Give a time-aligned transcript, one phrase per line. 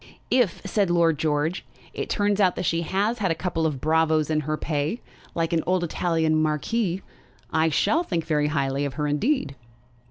[0.31, 1.63] "If," said Lord George,
[1.93, 4.99] "it turns out that she has had a couple of bravos in her pay,
[5.35, 7.03] like an old Italian marquis,
[7.53, 9.55] I shall think very highly of her indeed."